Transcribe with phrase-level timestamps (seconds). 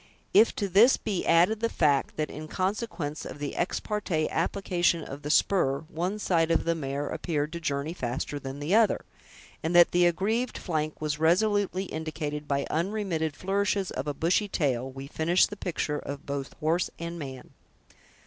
[0.33, 5.03] If to this be added the fact that, in consequence of the ex parte application
[5.03, 9.05] of the spur, one side of the mare appeared to journey faster than the other;
[9.61, 14.89] and that the aggrieved flank was resolutely indicated by unremitted flourishes of a bushy tail,
[14.89, 17.51] we finish the picture of both horse and man.